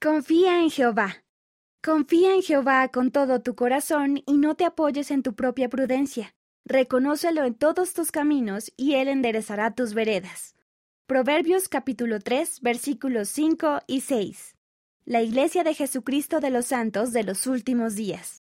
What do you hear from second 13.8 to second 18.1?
y 6. La Iglesia de Jesucristo de los Santos de los Últimos